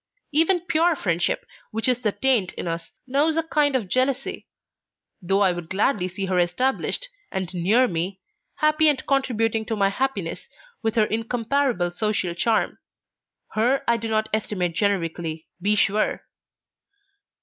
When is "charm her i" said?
12.33-13.97